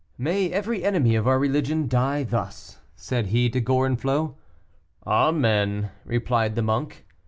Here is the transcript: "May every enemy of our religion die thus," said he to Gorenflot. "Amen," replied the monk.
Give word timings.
"May 0.17 0.49
every 0.51 0.83
enemy 0.83 1.13
of 1.13 1.27
our 1.27 1.37
religion 1.37 1.87
die 1.87 2.23
thus," 2.23 2.79
said 2.95 3.27
he 3.27 3.51
to 3.51 3.61
Gorenflot. 3.61 4.33
"Amen," 5.05 5.91
replied 6.05 6.55
the 6.55 6.63
monk. 6.63 7.05